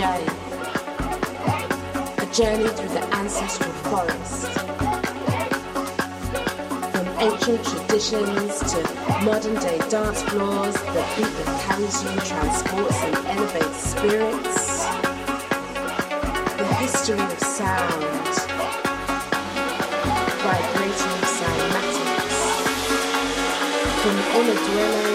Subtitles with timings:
[0.00, 0.24] journey.
[2.16, 4.46] A journey through the ancestral forest.
[6.92, 8.80] From ancient traditions to
[9.24, 14.86] modern day dance floors, the beat that carries you, transports and elevates spirits.
[16.56, 18.34] The history of sound.
[20.44, 22.38] Vibrating cymatics.
[24.00, 25.09] From inner dwellings,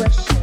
[0.00, 0.37] An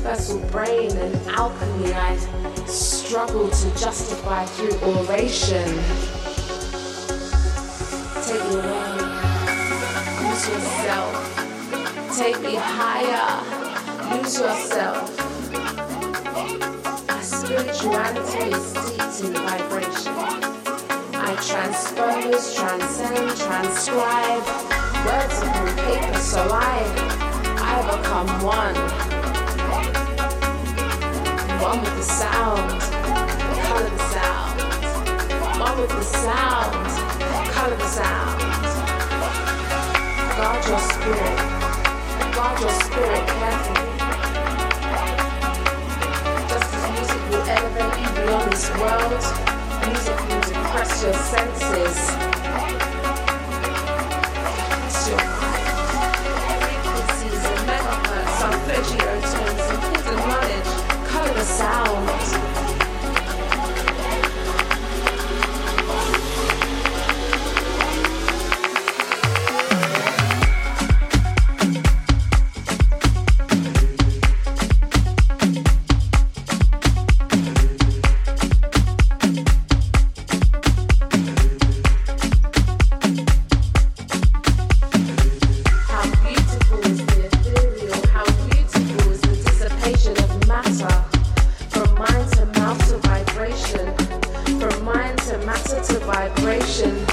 [0.00, 2.16] universal brain and alchemy I
[2.66, 5.68] struggle to justify through oration.
[8.24, 8.96] Take me away,
[10.22, 11.12] lose yourself,
[12.16, 15.18] take me higher, lose yourself.
[17.06, 20.14] My spirituality is steeped in vibration.
[21.12, 24.46] I transpose, transcend, transcribe
[25.04, 27.20] words upon paper so I
[27.58, 29.19] I become one.
[31.70, 32.80] One with the sound,
[33.62, 34.60] color the sound.
[35.60, 36.86] One with the sound,
[37.52, 38.40] color the sound.
[40.36, 41.36] Guard your spirit,
[42.34, 43.90] guard your spirit carefully.
[46.48, 49.22] Just as music will elevate you beyond this world,
[49.86, 52.99] music will depress your senses.
[96.10, 97.06] Vibration,